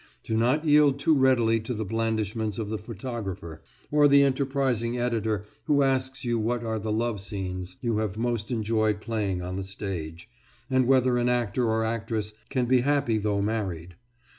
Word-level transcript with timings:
Do 0.23 0.35
not 0.35 0.65
yield 0.65 0.97
too 0.97 1.13
readily 1.15 1.59
to 1.59 1.75
the 1.75 1.85
blandishments 1.85 2.57
of 2.57 2.69
the 2.69 2.79
photographer, 2.79 3.61
or 3.91 4.07
the 4.07 4.23
enterprising 4.23 4.97
editor 4.97 5.45
who 5.65 5.83
asks 5.83 6.25
you 6.25 6.39
what 6.39 6.63
are 6.63 6.79
the 6.79 6.91
love 6.91 7.21
scenes 7.21 7.77
you 7.81 7.97
have 7.99 8.17
most 8.17 8.49
enjoyed 8.49 8.99
playing 8.99 9.43
on 9.43 9.57
the 9.57 9.63
stage, 9.63 10.27
and 10.71 10.87
whether 10.87 11.19
an 11.19 11.29
actor 11.29 11.65
or 11.67 11.85
actress 11.85 12.33
can 12.49 12.65
be 12.65 12.81
happy 12.81 13.19
though 13.19 13.43
married. 13.43 13.95